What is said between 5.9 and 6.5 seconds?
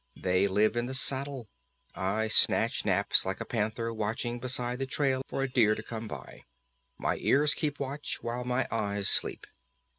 by.